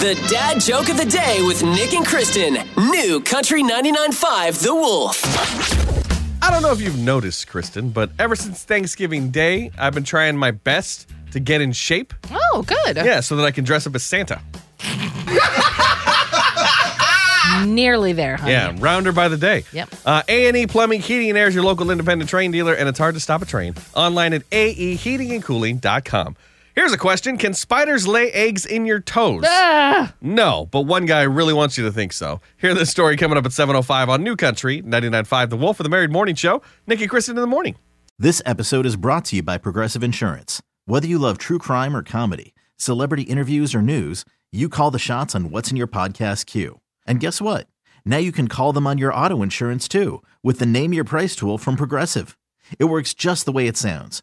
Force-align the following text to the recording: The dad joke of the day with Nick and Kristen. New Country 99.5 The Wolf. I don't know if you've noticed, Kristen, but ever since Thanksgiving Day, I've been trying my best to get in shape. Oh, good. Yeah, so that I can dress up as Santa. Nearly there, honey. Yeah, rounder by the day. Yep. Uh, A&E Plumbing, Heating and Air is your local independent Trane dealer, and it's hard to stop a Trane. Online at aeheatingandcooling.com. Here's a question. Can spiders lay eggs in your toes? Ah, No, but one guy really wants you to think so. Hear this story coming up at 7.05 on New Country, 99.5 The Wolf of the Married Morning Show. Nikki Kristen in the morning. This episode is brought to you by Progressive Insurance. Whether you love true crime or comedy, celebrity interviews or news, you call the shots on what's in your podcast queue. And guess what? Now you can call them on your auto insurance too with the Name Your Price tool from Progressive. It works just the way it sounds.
The 0.00 0.14
dad 0.30 0.60
joke 0.62 0.88
of 0.88 0.96
the 0.96 1.04
day 1.04 1.42
with 1.46 1.62
Nick 1.62 1.92
and 1.92 2.06
Kristen. 2.06 2.54
New 2.90 3.20
Country 3.20 3.62
99.5 3.62 4.62
The 4.62 4.74
Wolf. 4.74 5.22
I 6.42 6.50
don't 6.50 6.62
know 6.62 6.72
if 6.72 6.80
you've 6.80 6.98
noticed, 6.98 7.48
Kristen, 7.48 7.90
but 7.90 8.08
ever 8.18 8.34
since 8.34 8.64
Thanksgiving 8.64 9.30
Day, 9.30 9.70
I've 9.76 9.92
been 9.92 10.04
trying 10.04 10.38
my 10.38 10.52
best 10.52 11.06
to 11.32 11.40
get 11.40 11.60
in 11.60 11.72
shape. 11.72 12.14
Oh, 12.30 12.64
good. 12.66 12.96
Yeah, 12.96 13.20
so 13.20 13.36
that 13.36 13.44
I 13.44 13.50
can 13.50 13.64
dress 13.64 13.86
up 13.86 13.94
as 13.94 14.02
Santa. 14.02 14.40
Nearly 17.66 18.14
there, 18.14 18.38
honey. 18.38 18.52
Yeah, 18.52 18.74
rounder 18.78 19.12
by 19.12 19.28
the 19.28 19.36
day. 19.36 19.64
Yep. 19.70 19.90
Uh, 20.06 20.22
A&E 20.28 20.66
Plumbing, 20.66 21.02
Heating 21.02 21.28
and 21.28 21.36
Air 21.36 21.48
is 21.48 21.54
your 21.54 21.64
local 21.64 21.90
independent 21.90 22.30
Trane 22.30 22.52
dealer, 22.52 22.72
and 22.72 22.88
it's 22.88 22.98
hard 22.98 23.16
to 23.16 23.20
stop 23.20 23.42
a 23.42 23.44
Trane. 23.44 23.76
Online 23.94 24.32
at 24.32 24.48
aeheatingandcooling.com. 24.48 26.36
Here's 26.74 26.92
a 26.92 26.98
question. 26.98 27.36
Can 27.36 27.52
spiders 27.54 28.06
lay 28.06 28.30
eggs 28.30 28.64
in 28.64 28.86
your 28.86 29.00
toes? 29.00 29.42
Ah, 29.46 30.14
No, 30.20 30.66
but 30.70 30.82
one 30.82 31.04
guy 31.06 31.22
really 31.22 31.52
wants 31.52 31.76
you 31.76 31.84
to 31.84 31.92
think 31.92 32.12
so. 32.12 32.40
Hear 32.58 32.74
this 32.74 32.90
story 32.90 33.16
coming 33.16 33.36
up 33.36 33.44
at 33.44 33.52
7.05 33.52 34.08
on 34.08 34.22
New 34.22 34.36
Country, 34.36 34.80
99.5 34.82 35.50
The 35.50 35.56
Wolf 35.56 35.80
of 35.80 35.84
the 35.84 35.90
Married 35.90 36.12
Morning 36.12 36.34
Show. 36.34 36.62
Nikki 36.86 37.06
Kristen 37.06 37.36
in 37.36 37.40
the 37.40 37.46
morning. 37.46 37.76
This 38.18 38.40
episode 38.46 38.86
is 38.86 38.96
brought 38.96 39.24
to 39.26 39.36
you 39.36 39.42
by 39.42 39.58
Progressive 39.58 40.02
Insurance. 40.04 40.62
Whether 40.86 41.06
you 41.08 41.18
love 41.18 41.38
true 41.38 41.58
crime 41.58 41.96
or 41.96 42.02
comedy, 42.02 42.54
celebrity 42.76 43.22
interviews 43.24 43.74
or 43.74 43.82
news, 43.82 44.24
you 44.52 44.68
call 44.68 44.90
the 44.90 44.98
shots 44.98 45.34
on 45.34 45.50
what's 45.50 45.70
in 45.70 45.76
your 45.76 45.86
podcast 45.88 46.46
queue. 46.46 46.80
And 47.06 47.18
guess 47.20 47.40
what? 47.40 47.66
Now 48.04 48.18
you 48.18 48.32
can 48.32 48.48
call 48.48 48.72
them 48.72 48.86
on 48.86 48.98
your 48.98 49.12
auto 49.14 49.42
insurance 49.42 49.88
too 49.88 50.22
with 50.42 50.58
the 50.58 50.66
Name 50.66 50.92
Your 50.92 51.04
Price 51.04 51.34
tool 51.34 51.58
from 51.58 51.76
Progressive. 51.76 52.36
It 52.78 52.84
works 52.84 53.14
just 53.14 53.44
the 53.46 53.52
way 53.52 53.66
it 53.66 53.76
sounds. 53.76 54.22